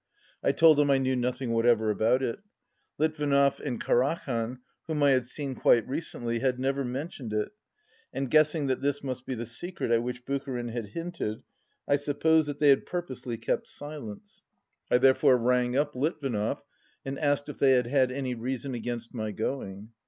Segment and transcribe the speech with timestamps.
[0.43, 2.39] I told him I knew nothing whatever about it;
[2.97, 7.51] Litvinov and Karakhan, whom I had seen quite recently, had never mentioned it,
[8.11, 11.43] and guessing that this must be the secret at which Bucharin had hinted,
[11.87, 14.43] I supposed that they had purposely kept silence.
[14.89, 16.63] 213 I therefore rang up Litvinov,
[17.05, 19.89] and asked if they had had any reason against my going.